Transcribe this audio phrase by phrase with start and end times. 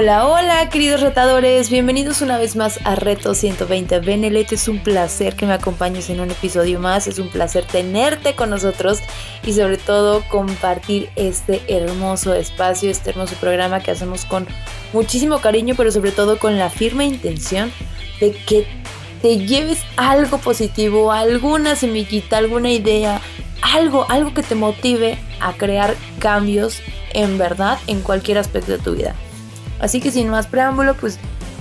[0.00, 4.52] Hola, hola queridos retadores, bienvenidos una vez más a Reto 120 Benelet.
[4.52, 8.48] Es un placer que me acompañes en un episodio más, es un placer tenerte con
[8.48, 9.00] nosotros
[9.44, 14.46] y sobre todo compartir este hermoso espacio, este hermoso programa que hacemos con
[14.92, 17.72] muchísimo cariño, pero sobre todo con la firme intención
[18.20, 18.68] de que
[19.20, 23.20] te lleves algo positivo, alguna semillita, alguna idea,
[23.62, 26.82] algo, algo que te motive a crear cambios
[27.14, 29.16] en verdad en cualquier aspecto de tu vida.
[29.80, 31.18] Así que sin más preámbulo, pues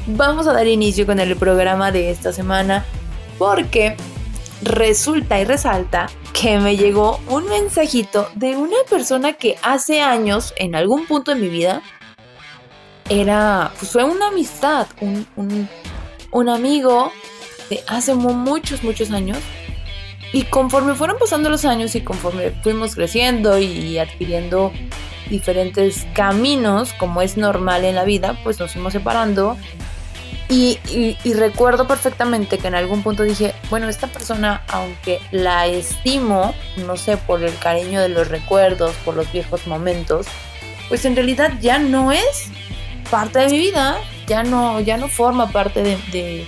[0.08, 2.86] vamos a dar inicio con el programa de esta semana
[3.38, 3.96] porque
[4.64, 10.76] resulta y resalta que me llegó un mensajito de una persona que hace años, en
[10.76, 11.82] algún punto de mi vida,
[13.10, 15.70] era, pues fue una amistad, un, un,
[16.32, 17.12] un amigo
[17.70, 19.38] de hace muchos, muchos años.
[20.34, 24.73] Y conforme fueron pasando los años y conforme fuimos creciendo y adquiriendo
[25.30, 29.58] diferentes caminos, como es normal en la vida, pues nos fuimos separando.
[30.50, 30.80] Y,
[31.33, 36.53] recuerdo perfectamente que en algún punto dije, bueno, esta persona, aunque la estimo,
[36.86, 40.25] no sé, por el cariño de los recuerdos, por los viejos momentos,
[40.88, 42.50] pues en realidad ya no es
[43.11, 46.48] parte de mi vida, ya no, ya no forma parte de,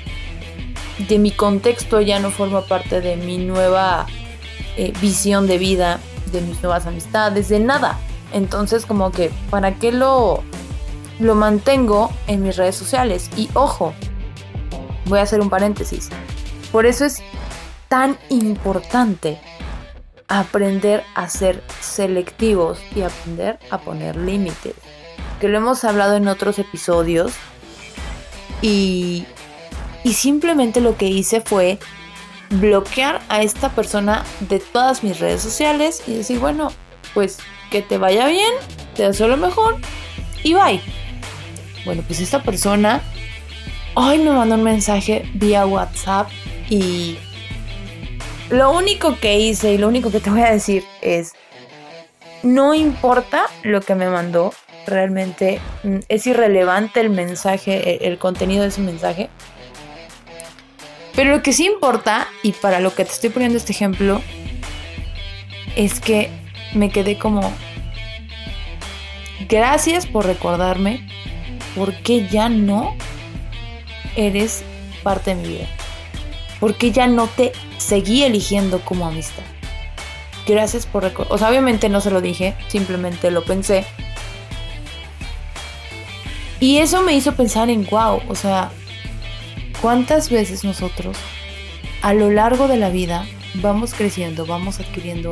[1.08, 4.08] de, mi contexto, ya no forma parte de mi nueva
[4.78, 6.00] eh, visión de vida,
[6.32, 8.00] de mis nuevas amistades, de nada.
[8.34, 10.44] Entonces como que, ¿para qué lo,
[11.20, 13.30] lo mantengo en mis redes sociales?
[13.36, 13.94] Y ojo,
[15.06, 16.10] voy a hacer un paréntesis.
[16.72, 17.22] Por eso es
[17.88, 19.42] tan importante
[20.28, 24.76] aprender a ser selectivos y aprender a poner límites.
[25.42, 27.34] Que lo hemos hablado en otros episodios.
[28.62, 29.26] Y,
[30.04, 31.80] y simplemente lo que hice fue
[32.50, 36.72] bloquear a esta persona de todas mis redes sociales y decir, bueno,
[37.14, 37.38] pues
[37.72, 38.52] que te vaya bien,
[38.96, 39.78] te deseo lo mejor
[40.44, 40.82] y bye.
[41.86, 43.02] Bueno, pues esta persona
[43.94, 46.30] hoy me mandó un mensaje vía WhatsApp
[46.70, 47.18] y
[48.50, 51.34] lo único que hice y lo único que te voy a decir es,
[52.44, 54.54] no importa lo que me mandó,
[54.88, 59.30] realmente mm, es irrelevante el mensaje, el, contenido de ese mensaje.
[61.16, 64.22] Pero lo que sí importa, y para lo que te estoy poniendo este ejemplo,
[65.76, 66.30] es que
[66.74, 67.54] me quedé como,
[69.48, 71.08] gracias por recordarme
[71.76, 72.96] por qué ya no
[74.16, 74.64] eres
[75.04, 75.68] parte de mi vida.
[76.60, 79.44] ¿Por qué ya no te seguí eligiendo como amistad?
[80.46, 81.34] Gracias por recordar.
[81.34, 83.86] O sea, obviamente no se lo dije, simplemente lo pensé.
[86.60, 88.72] Y eso me hizo pensar en wow, o sea,
[89.82, 91.18] ¿cuántas veces nosotros
[92.02, 93.26] a lo largo de la vida
[93.56, 95.32] vamos creciendo, vamos adquiriendo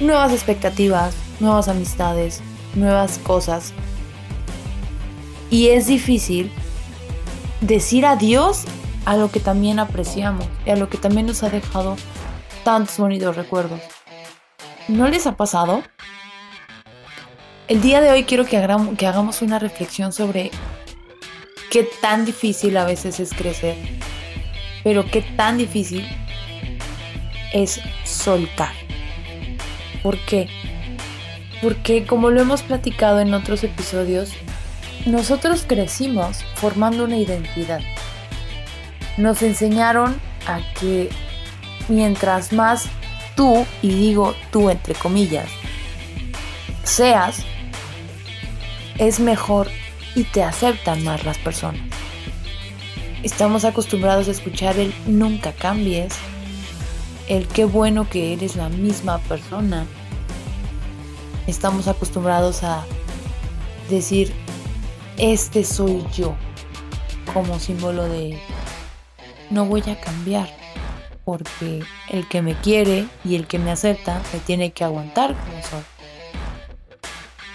[0.00, 2.40] nuevas expectativas, nuevas amistades,
[2.74, 3.72] nuevas cosas.
[5.50, 6.52] Y es difícil
[7.60, 8.64] decir adiós
[9.04, 11.96] a lo que también apreciamos y a lo que también nos ha dejado
[12.64, 13.80] tantos bonitos recuerdos.
[14.88, 15.82] ¿No les ha pasado?
[17.68, 18.60] El día de hoy quiero que
[18.96, 20.50] que hagamos una reflexión sobre
[21.70, 23.76] qué tan difícil a veces es crecer,
[24.84, 26.06] pero qué tan difícil
[27.52, 28.85] es soltar.
[30.06, 30.46] ¿Por qué?
[31.60, 34.30] Porque como lo hemos platicado en otros episodios,
[35.04, 37.80] nosotros crecimos formando una identidad.
[39.16, 40.14] Nos enseñaron
[40.46, 41.08] a que
[41.88, 42.86] mientras más
[43.34, 45.48] tú, y digo tú entre comillas,
[46.84, 47.44] seas,
[48.98, 49.66] es mejor
[50.14, 51.82] y te aceptan más las personas.
[53.24, 56.14] Estamos acostumbrados a escuchar el nunca cambies,
[57.28, 59.84] el qué bueno que eres la misma persona,
[61.46, 62.84] estamos acostumbrados a
[63.88, 64.32] decir,
[65.16, 66.34] este soy yo,
[67.32, 68.38] como símbolo de
[69.50, 70.48] no voy a cambiar,
[71.24, 75.62] porque el que me quiere y el que me acepta me tiene que aguantar como
[75.62, 75.82] soy.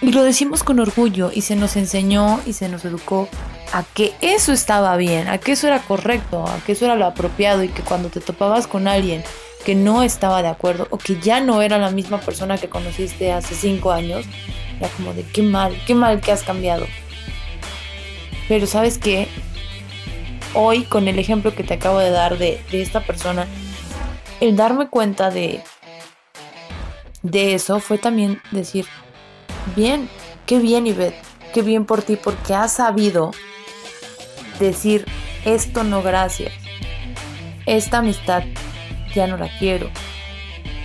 [0.02, 3.30] Y lo decimos con orgullo y se nos enseñó y se nos educó
[3.72, 7.06] a que eso estaba bien, a que eso era correcto, a que eso era lo
[7.06, 9.24] apropiado y que cuando te topabas con alguien
[9.62, 13.32] que no estaba de acuerdo o que ya no era la misma persona que conociste
[13.32, 14.26] hace cinco años,
[14.80, 16.88] era como de qué mal, qué mal que has cambiado.
[18.48, 19.28] Pero sabes qué,
[20.54, 23.48] hoy con el ejemplo que te acabo de dar de, de esta persona,
[24.40, 25.62] el darme cuenta de,
[27.22, 28.86] de eso fue también decir,
[29.76, 30.10] bien,
[30.46, 31.22] qué bien Ivette,
[31.54, 33.32] qué bien por ti porque has sabido
[34.60, 35.06] decir
[35.46, 36.54] esto no gracias.
[37.66, 38.44] Esta amistad
[39.14, 39.90] ya no la quiero.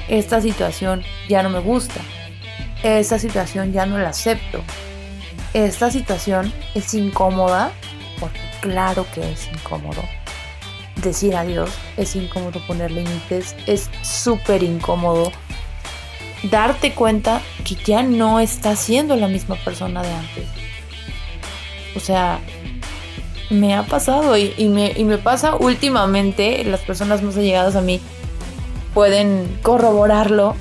[0.09, 2.01] Esta situación ya no me gusta.
[2.83, 4.63] Esta situación ya no la acepto.
[5.55, 7.73] Esta situación es incómoda
[8.21, 10.03] porque claro que es incómodo.
[10.97, 15.33] Decir adiós es incómodo poner límites, es súper incómodo.
[16.45, 20.45] Darte cuenta que ya no estás siendo la misma persona de antes.
[21.97, 22.39] O sea,
[23.51, 28.01] me ha pasado y, me, y, me, pasa últimamente, las personas más allegadas a mí
[28.97, 30.57] pueden corroborarlo,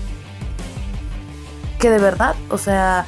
[1.80, 3.06] que de verdad, o sea,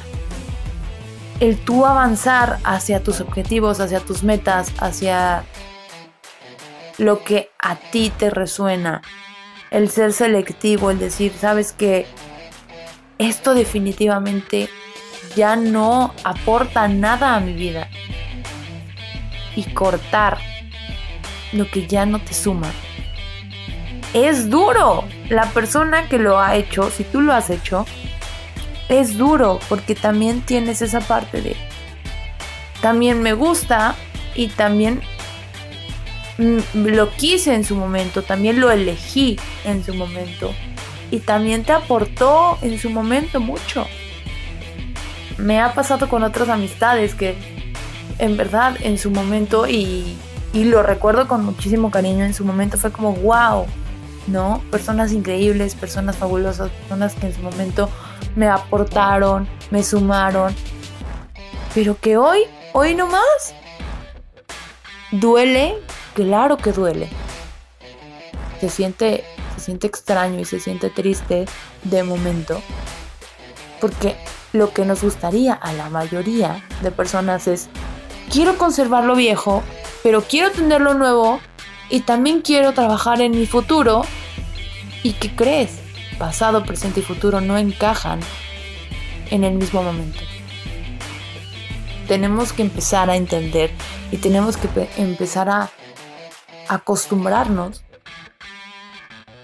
[1.38, 5.44] el tú avanzar hacia tus objetivos, hacia tus metas, hacia
[6.96, 9.02] lo que a ti te resuena,
[9.70, 12.06] el ser selectivo, el decir, sabes que
[13.18, 14.70] esto definitivamente
[15.36, 17.90] ya no aporta nada a mi vida
[19.54, 20.38] y cortar
[21.52, 22.72] lo que ya no te suma.
[24.14, 25.04] Es duro.
[25.28, 27.86] La persona que lo ha hecho, si tú lo has hecho,
[28.88, 31.56] es duro porque también tienes esa parte de
[32.80, 33.96] también me gusta
[34.34, 35.00] y también
[36.74, 40.52] lo quise en su momento, también lo elegí en su momento
[41.10, 43.86] y también te aportó en su momento mucho.
[45.36, 47.36] Me ha pasado con otras amistades que
[48.18, 50.16] en verdad en su momento y,
[50.54, 53.66] lo recuerdo con muchísimo cariño, en su momento fue como wow,
[54.28, 54.62] ¿no?
[54.70, 57.88] Personas increíbles, personas fabulosas, personas que en su momento
[58.36, 60.54] me aportaron, me sumaron,
[61.74, 62.40] pero que hoy,
[62.72, 63.54] hoy no más,
[65.10, 65.74] duele,
[66.14, 67.08] claro que duele.
[68.60, 69.24] Se siente,
[69.56, 71.46] se siente extraño y se siente triste
[71.84, 72.60] de momento,
[73.80, 74.16] porque
[74.52, 77.68] lo que nos gustaría a la mayoría de personas es
[78.30, 79.62] quiero conservar lo viejo,
[80.02, 81.40] pero quiero tener lo nuevo
[81.90, 84.02] y también quiero trabajar en mi futuro.
[85.02, 85.78] ¿Y qué crees?
[86.18, 88.20] Pasado, presente y futuro no encajan
[89.30, 90.20] en el mismo momento.
[92.08, 93.70] Tenemos que empezar a entender
[94.10, 95.70] y tenemos que empezar a
[96.68, 97.82] acostumbrarnos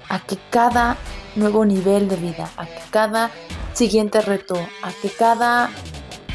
[0.09, 0.97] a que cada
[1.37, 3.31] nuevo nivel de vida, a que cada
[3.73, 5.71] siguiente reto, a que cada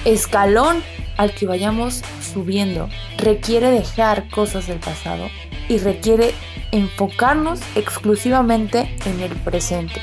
[0.05, 0.83] escalón
[1.17, 2.01] al que vayamos
[2.33, 5.29] subiendo requiere dejar cosas del pasado
[5.67, 6.33] y requiere
[6.71, 10.01] enfocarnos exclusivamente en el presente.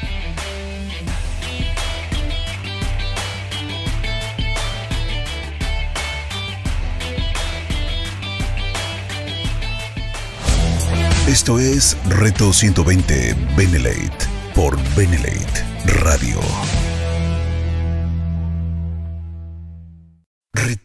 [11.27, 16.41] Esto es Reto 120 Benelate por Benelate Radio.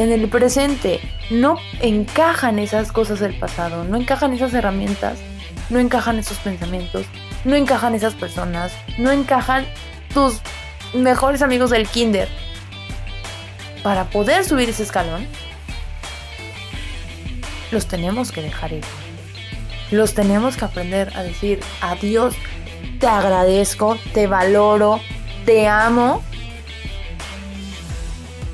[0.00, 1.00] en el presente.
[1.30, 5.18] No encajan esas cosas del pasado, no encajan esas herramientas,
[5.70, 7.06] no encajan esos pensamientos,
[7.44, 9.66] no encajan esas personas, no encajan
[10.14, 10.40] tus
[10.94, 12.28] mejores amigos del kinder,
[13.82, 15.26] para poder subir ese escalón,
[17.70, 18.84] los tenemos que dejar ir.
[19.90, 22.34] Los tenemos que aprender a decir adiós,
[23.00, 25.00] te agradezco, te valoro,
[25.46, 26.22] te amo,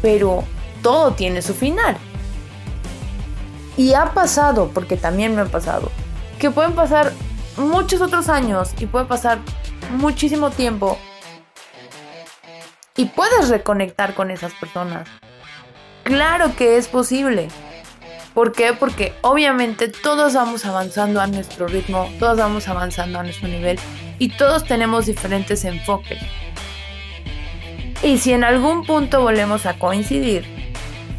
[0.00, 0.44] pero
[0.84, 1.96] todo tiene su final.
[3.76, 5.90] Y ha pasado, porque también me ha pasado,
[6.38, 7.12] que pueden pasar
[7.56, 9.38] muchos otros años y puede pasar
[9.96, 10.98] muchísimo tiempo
[12.96, 15.08] y puedes reconectar con esas personas.
[16.04, 17.48] Claro que es posible.
[18.34, 18.74] ¿Por qué?
[18.74, 23.78] Porque obviamente todos vamos avanzando a nuestro ritmo, todos vamos avanzando a nuestro nivel
[24.18, 26.20] y todos tenemos diferentes enfoques.
[28.02, 30.53] Y si en algún punto volvemos a coincidir,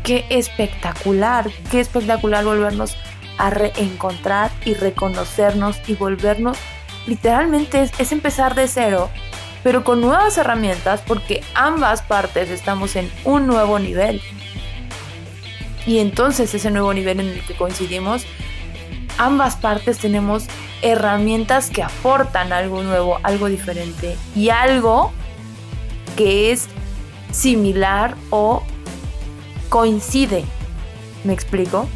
[0.05, 2.95] qué espectacular, qué espectacular volvernos
[3.38, 6.57] a reencontrar y reconocernos y volvernos,
[7.07, 9.09] literalmente es, empezar de cero
[9.63, 14.21] pero con nuevas herramientas porque ambas partes estamos en un nuevo nivel.
[15.88, 18.27] Y entonces ese nuevo nivel en el que coincidimos,
[19.17, 20.45] ambas partes tenemos
[20.83, 25.12] herramientas que aportan algo nuevo, algo diferente y algo
[26.15, 26.67] que es
[27.31, 28.62] similar o
[29.75, 30.46] coincide.
[31.25, 31.89] ¿Me explico?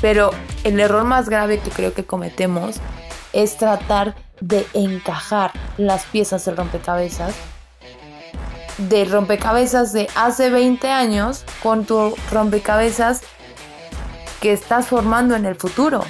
[0.00, 0.32] Pero
[0.64, 2.80] el error más grave que creo que cometemos
[3.32, 7.36] es tratar de encajar las piezas del rompecabezas
[8.76, 13.20] de rompecabezas de hace 20 años con tu rompecabezas
[14.40, 16.02] que estás formando en el futuro.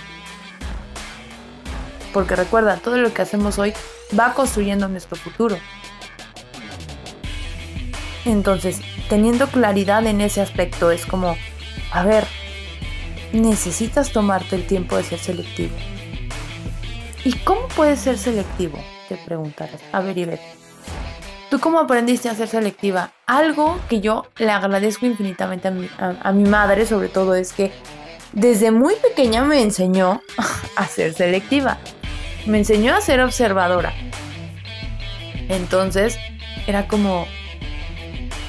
[2.15, 3.75] Porque recuerda, todo lo que hacemos hoy
[4.19, 5.59] va construyendo nuestro futuro.
[8.25, 11.37] Entonces, teniendo claridad en ese aspecto, es como,
[11.93, 12.25] a ver,
[13.33, 15.75] necesitas tomarte el tiempo de ser selectivo.
[17.25, 18.79] ¿Y cómo puedes ser selectivo?
[19.09, 19.81] Te preguntarás.
[19.93, 20.27] A ver, y
[21.51, 23.13] ¿Tú cómo aprendiste a ser selectiva?
[23.27, 27.71] Algo que yo le agradezco infinitamente a mi, madre, sobre todo, es que
[28.33, 30.23] desde muy pequeña me enseñó
[30.77, 31.79] a ser selectiva.
[32.47, 33.93] Me enseñó a ser observadora.
[35.49, 36.17] Entonces,
[36.67, 37.27] era como,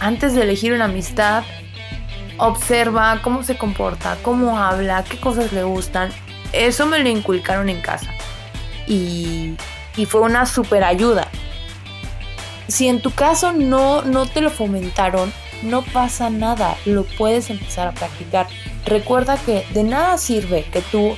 [0.04, 1.46] antes de elegir una amistad,
[2.38, 6.12] observa cómo se comporta, cómo habla, qué cosas le gustan.
[6.52, 8.12] Eso me lo inculcaron en casa.
[8.86, 9.56] Y,
[10.08, 11.30] fue una super ayuda.
[12.68, 15.32] Si en tu caso no, no te lo fomentaron,
[15.62, 18.48] no pasa nada, lo puedes empezar a practicar.
[18.86, 21.16] Recuerda que de nada sirve que tú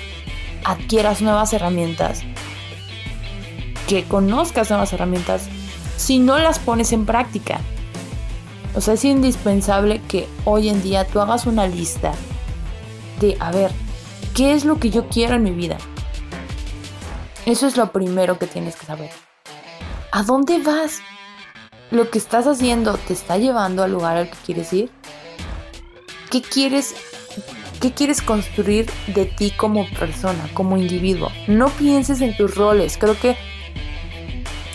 [0.64, 2.22] adquieras nuevas herramientas,
[3.88, 5.48] que conozcas nuevas herramientas,
[5.98, 7.62] si no las pones en práctica.
[8.76, 12.12] O sea, es indispensable que hoy en día tú hagas una lista
[13.22, 13.72] de, a ver,
[14.36, 15.78] ¿qué es lo que yo quiero en mi vida?
[17.46, 19.12] Eso es lo primero que tienes que saber.
[20.12, 21.00] ¿A dónde vas?
[21.92, 24.92] ¿Lo que estás haciendo te está llevando al lugar al que quieres ir?
[26.30, 26.96] ¿Qué quieres,
[27.80, 31.32] qué quieres construir de ti como persona, como individuo?
[31.48, 32.98] No pienses en tus roles.
[32.98, 33.38] Creo que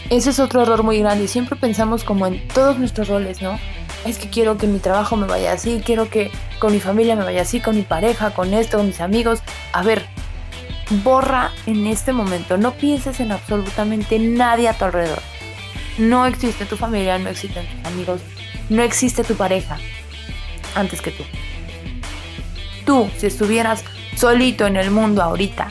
[0.08, 1.28] ese es otro error muy grande.
[1.28, 3.58] Siempre pensamos como en todos nuestros roles, ¿no?
[4.04, 7.24] Es que quiero que mi trabajo me vaya así, quiero que con mi familia me
[7.24, 9.40] vaya así, con mi pareja, con esto, con mis amigos.
[9.72, 10.06] A ver,
[11.04, 15.22] borra en este momento, no pienses en absolutamente nadie a tu alrededor.
[15.98, 18.20] No existe tu familia, no existen tus amigos,
[18.68, 19.78] no existe tu pareja
[20.74, 21.24] antes que tú.
[22.86, 23.84] Tú, si estuvieras
[24.16, 25.68] solito en el mundo ahorita,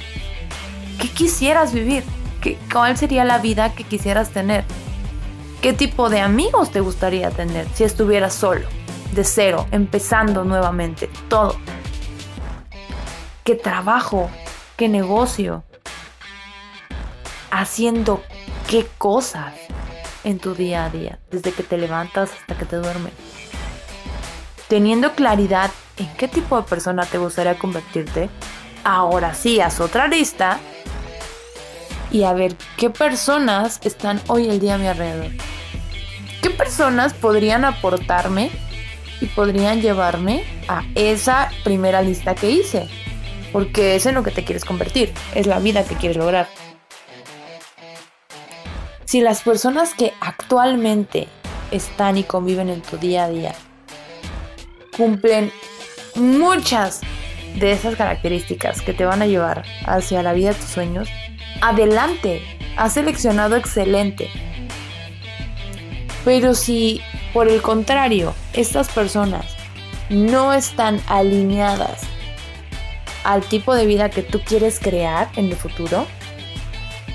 [1.00, 2.03] ¿qué quisieras vivir?
[2.41, 4.63] ¿Qué, ¿Cuál sería la vida que quisieras tener?
[5.62, 8.66] ¿Qué tipo de amigos te gustaría tener si estuvieras solo,
[9.12, 11.58] de cero, empezando nuevamente, todo?
[13.44, 14.30] ¿Qué trabajo?
[14.78, 15.66] ¿Qué negocio?
[17.51, 18.24] ¿Haciendo
[18.70, 19.54] qué cosas
[20.24, 23.12] en tu día a día, desde que te levantas hasta que te duermes?
[24.70, 28.30] Teniendo claridad en qué tipo de persona te gustaría convertirte,
[28.86, 30.58] ahora sí, haz otra lista
[32.12, 35.32] y a ver qué personas están hoy el día a mi alrededor.
[36.42, 38.50] ¿Qué personas podrían aportarme
[39.22, 42.88] y podrían llevarme a esa primera lista que hice?
[43.51, 46.48] Porque es en lo que te quieres convertir, es la vida que quieres lograr.
[49.06, 51.28] Si las personas que actualmente
[51.72, 53.56] están y conviven en tu día a día
[54.96, 55.51] cumplen
[56.16, 57.01] muchas
[57.56, 61.10] de esas características que te van a llevar hacia la vida de tus sueños,
[61.62, 62.42] adelante,
[62.78, 64.30] has seleccionado excelente.
[66.25, 67.01] Pero si
[67.34, 69.46] por el contrario estas personas
[70.10, 72.01] no están alineadas
[73.24, 76.08] al tipo de vida que tú quieres crear en el futuro,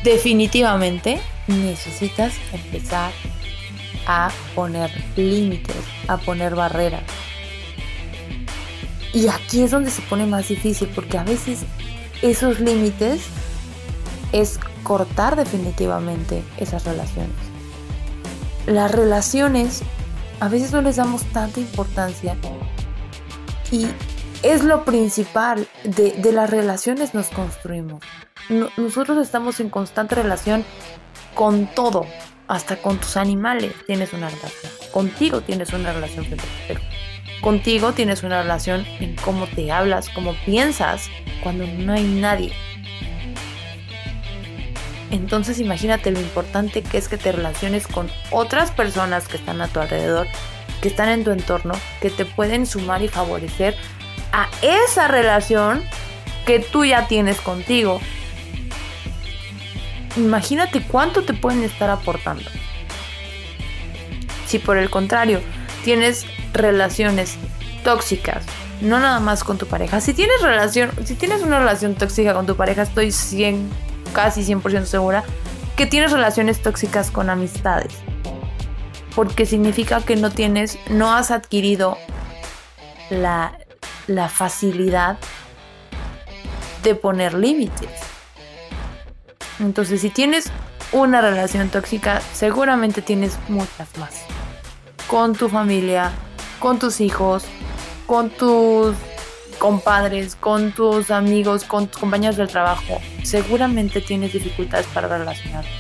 [0.05, 3.13] definitivamente necesitas empezar
[4.07, 5.77] a poner límites,
[6.09, 7.03] a poner barreras.
[9.13, 11.61] Y aquí es donde se pone más difícil porque a veces
[12.21, 13.23] esos límites
[14.35, 17.37] es cortar definitivamente esas relaciones.
[18.67, 19.83] Las relaciones
[20.41, 22.37] a veces no les damos tanta importancia
[23.71, 23.87] y
[24.43, 28.03] es lo principal de, las relaciones nos construimos.
[28.77, 30.65] nosotros estamos en constante relación
[31.35, 32.05] con todo,
[32.49, 36.27] hasta con tus animales tienes una relación, contigo tienes una relación,
[37.41, 41.09] contigo tienes una relación en cómo te hablas, cómo piensas
[41.43, 42.53] cuando no hay nadie.
[45.15, 49.69] Entonces imagínate lo importante que es que te relaciones con otras personas que están a
[49.69, 50.27] tu alrededor,
[50.83, 53.77] que están en tu entorno, que te pueden sumar y favorecer
[54.33, 55.85] a esa relación
[56.47, 58.01] que tú ya tienes contigo.
[60.17, 62.51] imagínate cuánto te pueden estar aportando.
[64.47, 65.41] Si por el contrario
[65.85, 67.37] tienes relaciones
[67.85, 68.45] tóxicas,
[68.81, 70.01] no nada más con tu pareja.
[70.01, 73.71] Si tienes relación, si tienes una relación tóxica con tu pareja, estoy 100,
[74.15, 75.25] casi 100% segura
[75.77, 77.93] que tienes relaciones tóxicas con amistades.
[79.15, 81.99] Porque significa que no tienes, no has adquirido
[83.11, 83.59] la,
[84.07, 85.19] la facilidad
[86.83, 87.91] de poner límites.
[89.61, 90.51] Entonces, si tienes
[90.93, 94.23] una relación tóxica, seguramente tienes muchas más.
[95.07, 96.11] Con tu familia,
[96.59, 97.45] con tus hijos,
[98.07, 98.97] con tus
[99.65, 103.01] compadres, con tus amigos, con tus compañeros del trabajo.
[103.23, 105.71] Seguramente tienes dificultades para relacionarte.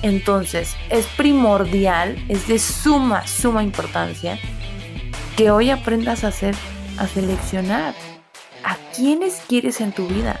[0.00, 4.38] Entonces, es primordial, es de suma, suma importancia
[5.36, 6.54] que hoy aprendas a hacer,
[6.96, 7.94] a seleccionar
[8.64, 10.40] a quiénes quieres en tu vida.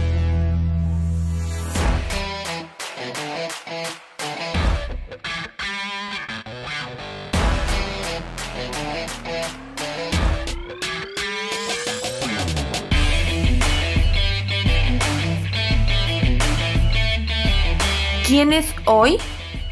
[18.31, 19.17] quiénes hoy,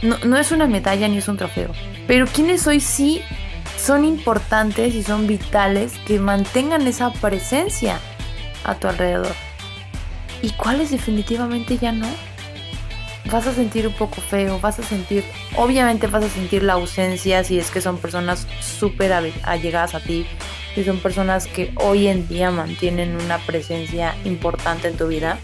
[0.02, 1.72] no, es una medalla ni es un trofeo,
[2.08, 3.22] pero quiénes hoy sí
[3.78, 8.00] son importantes y son vitales que mantengan esa presencia
[8.66, 9.34] a tu alrededor.
[10.42, 12.10] Y cuáles definitivamente ya no.
[13.32, 15.24] Vas a sentir un poco feo, vas a sentir,
[15.56, 20.26] obviamente vas a sentir la ausencia si es que son personas súper allegadas a ti,
[20.76, 25.40] si son personas que hoy en día mantienen una presencia importante en tu vida.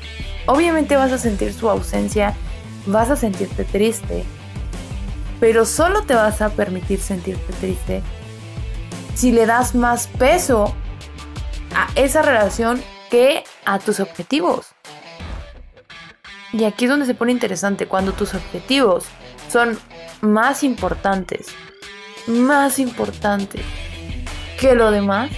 [0.48, 2.36] Obviamente vas a sentir su ausencia
[2.86, 4.24] vas a sentirte triste,
[5.39, 8.04] pero solo te vas a permitir sentirte triste
[9.15, 10.74] si le das más peso
[11.74, 14.67] a esa relación que a tus objetivos.
[16.52, 19.06] Y aquí es donde se pone interesante, cuando tus objetivos
[19.52, 19.78] son
[20.21, 21.48] más importantes,
[22.28, 23.62] más importantes
[24.60, 25.32] que lo demás,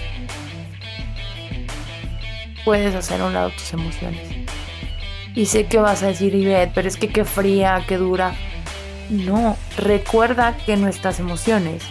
[2.64, 4.47] puedes hacer a un lado tus emociones.
[5.38, 8.34] Y sé que vas a decir, Ivette, pero es que qué fría, qué dura.
[9.08, 11.84] No, recuerda que nuestras emociones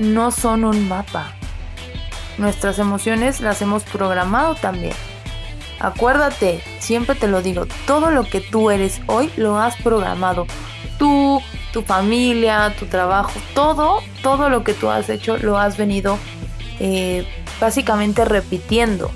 [0.00, 1.36] no son un mapa.
[2.38, 4.94] Nuestras emociones las hemos programado también.
[5.78, 10.48] Acuérdate, siempre te lo digo, todo lo que tú eres hoy lo has programado.
[10.98, 11.40] Tú,
[11.72, 16.18] tu familia, tu trabajo, todo, todo lo que tú has hecho lo has venido
[16.80, 17.24] eh,
[17.60, 19.12] básicamente repitiendo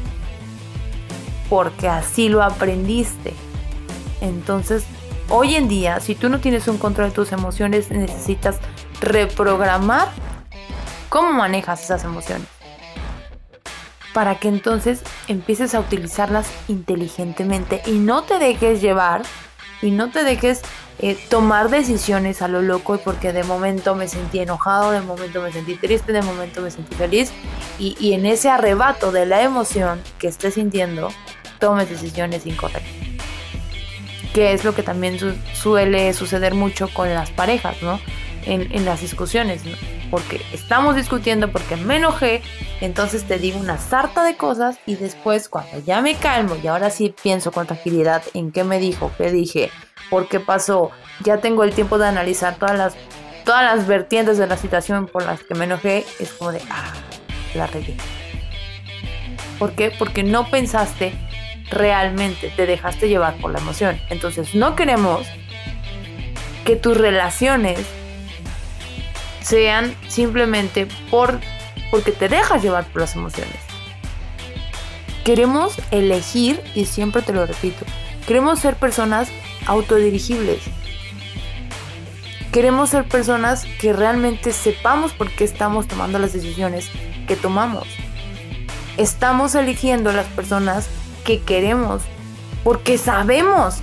[1.51, 3.35] porque así lo aprendiste.
[4.23, 4.85] Entonces,
[5.29, 8.57] hoy en día, si tú no tienes un control de tus emociones, necesitas
[9.01, 10.09] reprogramar
[11.09, 12.47] cómo manejas esas emociones.
[14.15, 19.23] Para que entonces empieces a utilizarlas inteligentemente y no te dejes llevar
[19.83, 20.63] y no te dejes
[20.99, 25.53] eh, tomar decisiones a lo loco porque de momento me sentí enojado, de momento me
[25.53, 27.33] sentí triste, de momento me sentí feliz
[27.79, 31.11] y, y en ese arrebato de la emoción que estés sintiendo
[31.61, 32.91] tomes decisiones incorrectas.
[34.35, 35.19] Que es lo que también
[35.53, 38.01] suele suceder mucho con las parejas, ¿no?
[38.47, 39.63] En, las discusiones.
[40.11, 42.43] Porque estamos discutiendo porque me enojé,
[42.81, 46.91] entonces te digo una sarta de cosas y después cuando ya me calmo y ahora
[46.91, 49.71] sí pienso con tranquilidad en qué me dijo, qué dije,
[50.09, 50.91] por qué pasó,
[51.23, 52.95] ya tengo el tiempo de analizar todas las,
[53.45, 56.93] todas las vertientes de la situación por las que me enojé, es como de, ah,
[57.55, 57.97] la regué.
[59.61, 59.93] ¿Por qué?
[59.97, 61.13] Porque no pensaste
[61.71, 64.01] realmente te dejaste llevar por la emoción.
[64.11, 65.27] Entonces no queremos
[66.65, 67.79] que tus relaciones
[69.43, 71.41] sean simplemente por
[71.91, 73.57] porque te dejas llevar por las emociones.
[75.25, 77.85] Queremos elegir, y siempre te lo repito,
[78.27, 79.29] queremos ser personas
[79.67, 80.61] autodirigibles.
[82.53, 86.89] Queremos ser personas que realmente sepamos por qué estamos tomando las decisiones
[87.29, 87.87] que tomamos.
[88.97, 90.89] Estamos eligiendo las personas
[91.25, 92.03] que queremos,
[92.65, 93.77] porque sabemos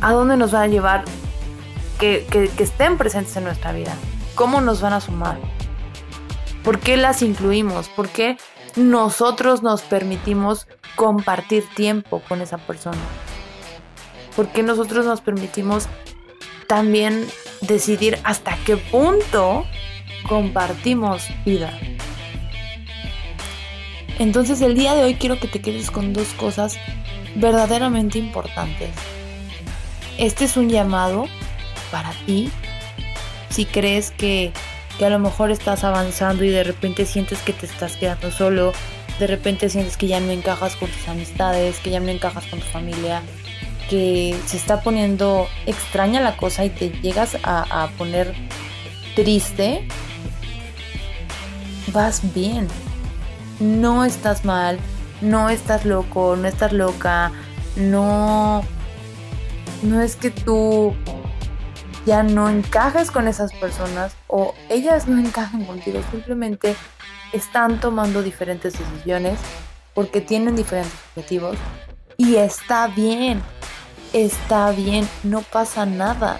[0.00, 1.04] a dónde nos van a llevar
[1.98, 3.94] que, estén presentes en nuestra vida,
[4.34, 5.38] cómo nos van a sumar,
[6.64, 8.38] por qué las incluimos, por qué
[8.76, 12.98] nosotros nos permitimos compartir tiempo con esa persona,
[14.34, 15.88] por qué nosotros nos permitimos
[16.66, 17.26] también
[17.60, 19.64] decidir hasta qué punto
[20.28, 21.78] compartimos vida.
[24.20, 26.76] Entonces el día de hoy quiero que te quedes con dos cosas
[27.36, 28.90] verdaderamente importantes.
[30.18, 31.24] Este es un llamado
[31.90, 32.50] para ti.
[33.48, 34.52] Si crees que,
[34.98, 38.74] que a lo mejor estás avanzando y de repente sientes que te estás quedando solo,
[39.18, 42.60] de repente sientes que ya no encajas con tus amistades, que ya no encajas con
[42.60, 43.22] tu familia,
[43.88, 48.34] que se está poniendo extraña la cosa y te llegas a, a poner
[49.14, 49.88] triste,
[51.94, 52.68] vas bien.
[53.60, 54.78] No estás mal,
[55.20, 57.30] no estás loco, no estás loca,
[57.76, 58.62] no
[59.82, 60.94] no es que tú
[62.06, 66.74] ya no encajes con esas personas o ellas no encajen contigo, simplemente
[67.32, 69.38] están tomando diferentes decisiones
[69.94, 71.56] porque tienen diferentes objetivos
[72.16, 73.42] y está bien,
[74.12, 76.38] está bien, no pasa nada.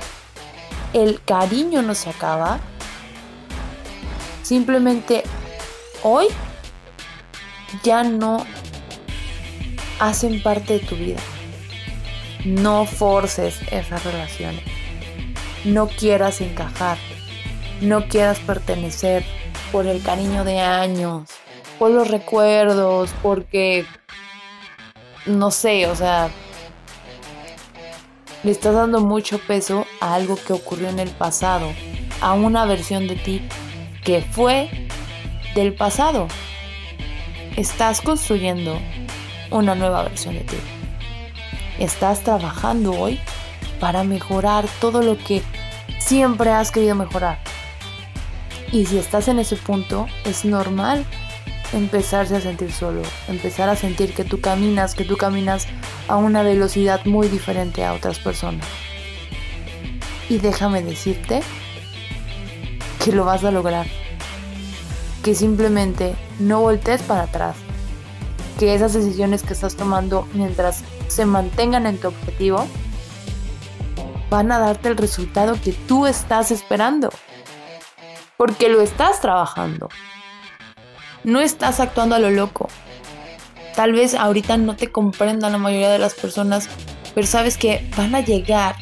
[0.92, 2.58] El cariño no se acaba.
[4.42, 5.22] Simplemente
[6.02, 6.26] hoy
[7.82, 8.44] ya no
[9.98, 11.20] hacen parte de tu vida.
[12.44, 14.62] No forces esas relaciones.
[15.64, 16.98] No quieras encajar.
[17.80, 19.24] No quieras pertenecer
[19.72, 21.28] por el cariño de años,
[21.78, 23.86] por los recuerdos, porque,
[25.26, 26.28] no sé, o sea,
[28.42, 31.72] le estás dando mucho peso a algo que ocurrió en el pasado,
[32.20, 33.48] a una versión de ti
[34.04, 34.88] que fue
[35.54, 36.28] del pasado.
[37.56, 38.78] Estás construyendo
[39.50, 40.56] una nueva versión de ti.
[41.78, 43.18] Estás trabajando hoy
[43.80, 45.42] para mejorar todo lo que
[45.98, 47.38] siempre has querido mejorar.
[48.70, 51.04] Y si estás en ese punto, es normal
[51.72, 55.66] empezarse a sentir solo, empezar a sentir que tú caminas, que tú caminas
[56.06, 58.66] a una velocidad muy diferente a otras personas.
[60.28, 61.42] Y déjame decirte
[63.04, 63.86] que lo vas a lograr.
[65.24, 67.56] Que simplemente no voltees para atrás.
[68.58, 72.66] Que esas decisiones que estás tomando mientras se mantengan en tu objetivo
[74.28, 77.10] van a darte el resultado que tú estás esperando
[78.36, 79.90] porque lo estás trabajando.
[81.24, 82.68] No estás actuando a lo loco.
[83.76, 86.68] Tal vez ahorita no te comprendan la mayoría de las personas,
[87.14, 88.76] pero sabes que van a llegar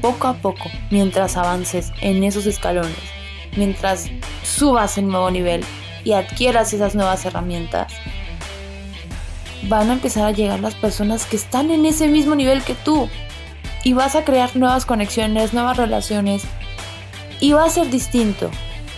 [0.00, 2.96] poco a poco mientras avances en esos escalones,
[3.56, 4.10] mientras
[4.42, 5.62] subas el nuevo nivel
[6.04, 7.92] y adquieras esas nuevas herramientas.
[9.68, 13.08] Van a empezar a llegar las personas que están en ese mismo nivel que tú
[13.84, 16.42] y vas a crear nuevas conexiones, nuevas relaciones
[17.40, 18.50] y va a ser distinto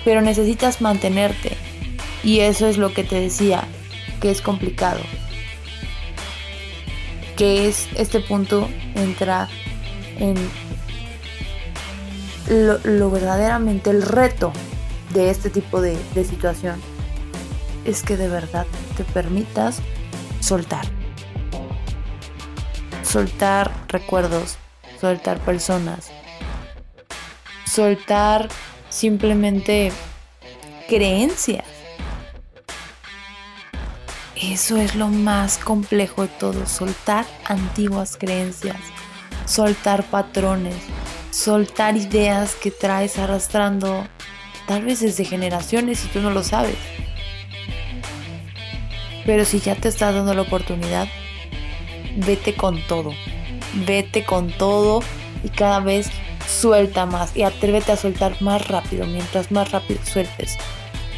[0.04, 1.56] pero necesitas mantenerte.
[2.22, 3.64] Y eso es lo que te decía,
[4.20, 5.00] que es complicado.
[7.36, 9.48] Que es este punto entra
[10.18, 10.36] en
[12.48, 14.52] lo, verdaderamente el reto
[15.12, 16.80] de este tipo de, de situación.
[17.84, 18.66] Es que de verdad
[18.96, 19.80] te permitas
[20.40, 20.86] soltar.
[23.02, 24.56] Soltar recuerdos,
[25.00, 26.10] soltar personas,
[27.66, 28.48] soltar
[28.88, 29.92] simplemente
[30.88, 31.64] creencias.
[34.36, 38.76] Eso es lo más complejo de todo, soltar antiguas creencias,
[39.46, 40.76] soltar patrones,
[41.30, 44.06] soltar ideas que traes arrastrando
[44.66, 46.76] tal vez desde generaciones y tú no lo sabes.
[49.26, 51.08] Pero si ya te estás dando la oportunidad,
[52.16, 53.12] vete con todo,
[53.86, 55.00] vete con todo
[55.42, 56.10] y cada vez
[56.46, 59.06] suelta más y atrévete a soltar más rápido.
[59.06, 60.56] Mientras más rápido sueltes,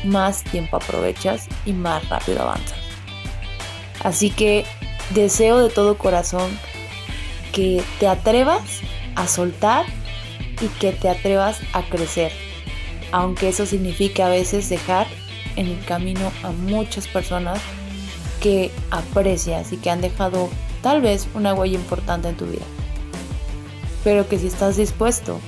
[0.05, 2.79] más tiempo aprovechas y más rápido avanzas.
[4.03, 4.65] Así que
[5.11, 6.59] deseo de todo corazón
[7.53, 8.81] que te atrevas
[9.15, 9.87] a soltar
[10.61, 12.33] y que te atrevas a crecer.
[13.13, 15.07] Aunque eso signifique a veces dejar
[15.57, 17.61] en el camino a muchas personas
[18.41, 20.49] que aprecias y que han dejado
[20.83, 22.65] tal vez una huella importante en tu vida
[24.07, 25.41] pero que si estás dispuesto,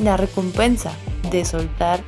[0.00, 0.92] la recompensa
[1.32, 2.00] de soltar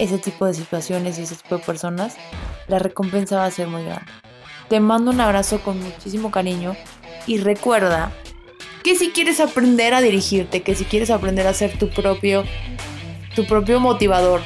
[0.00, 2.16] ese tipo de situaciones y ese tipo de personas,
[2.66, 4.10] la recompensa va a ser muy grande.
[4.68, 6.74] Te mando un abrazo con muchísimo cariño
[7.28, 8.10] y recuerda
[8.82, 12.42] que si quieres aprender a dirigirte, que si quieres aprender a ser tu propio
[13.36, 14.40] tu propio motivador,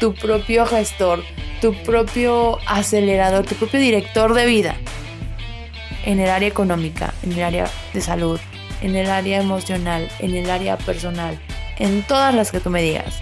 [0.00, 1.22] tu propio gestor,
[1.60, 4.76] tu propio acelerador, tu propio director de vida
[6.04, 8.40] en el área económica, en el área de salud,
[8.80, 11.38] en el área emocional, en el área personal,
[11.78, 13.20] en todas las que tú me digas.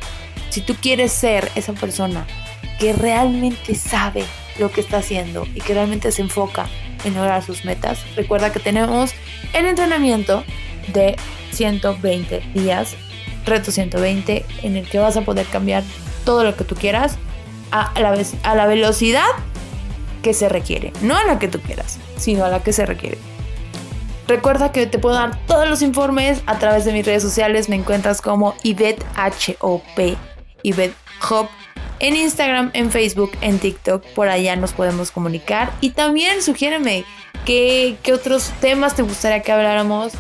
[0.51, 2.27] Si tú quieres ser esa persona
[2.79, 4.25] que realmente sabe
[4.59, 6.69] lo que está haciendo y que realmente se enfoca
[7.05, 9.13] en lograr sus metas, recuerda que tenemos
[9.53, 10.45] el entrenamiento
[10.93, 11.17] de
[11.53, 12.95] 120 días,
[13.45, 15.83] reto 120, en el que vas a poder cambiar
[16.25, 17.19] todo lo que tú quieras
[17.83, 19.27] a la, a la velocidad
[20.23, 20.93] que se requiere.
[21.03, 23.19] No a la que tú quieras, sino a la que se requiere.
[24.27, 27.69] Recuerda que te puedo dar todos los informes a través de mis redes sociales.
[27.69, 30.17] Me encuentras como Ivette H-O-P,
[31.31, 31.49] Hop.
[31.99, 35.73] En Instagram, en Facebook, en TikTok, por allá nos podemos comunicar.
[35.81, 37.05] Y también sugiéreme
[37.47, 40.13] qué, qué otros temas te gustaría que habláramos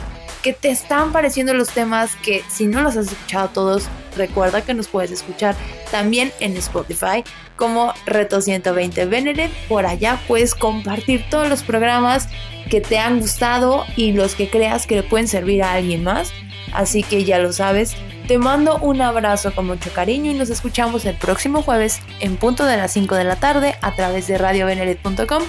[0.47, 4.75] ¿Qué te están pareciendo los temas que si no los has escuchado todos, recuerda que
[4.75, 5.55] nos puedes escuchar
[5.91, 7.25] también en Spotify
[7.57, 9.55] como Reto 120 Benedict.
[9.69, 12.29] Por allá puedes compartir todos los programas
[12.71, 16.33] que te han gustado y los que creas que le pueden servir a alguien más.
[16.73, 17.97] Así que ya lo sabes.
[18.27, 22.65] Te mando un abrazo con mucho cariño y nos escuchamos el próximo jueves en punto
[22.65, 25.43] de las 5 de la tarde a través de radiobenedict.com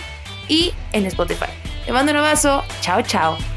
[0.47, 1.47] y en Spotify.
[1.85, 2.63] Te mando un abrazo.
[2.81, 3.56] Chao, chao.